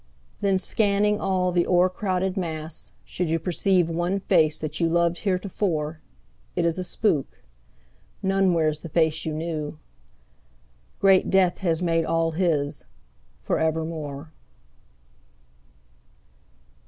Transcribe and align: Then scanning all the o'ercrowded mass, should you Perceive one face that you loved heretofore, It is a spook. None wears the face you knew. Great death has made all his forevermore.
Then 0.39 0.57
scanning 0.57 1.21
all 1.21 1.51
the 1.51 1.67
o'ercrowded 1.67 2.35
mass, 2.35 2.91
should 3.05 3.29
you 3.29 3.37
Perceive 3.37 3.87
one 3.87 4.17
face 4.19 4.57
that 4.57 4.79
you 4.79 4.89
loved 4.89 5.19
heretofore, 5.19 5.99
It 6.55 6.65
is 6.65 6.79
a 6.79 6.83
spook. 6.83 7.43
None 8.23 8.55
wears 8.55 8.79
the 8.79 8.89
face 8.89 9.25
you 9.27 9.33
knew. 9.35 9.77
Great 10.99 11.29
death 11.29 11.59
has 11.59 11.83
made 11.83 12.03
all 12.05 12.31
his 12.31 12.83
forevermore. 13.41 14.31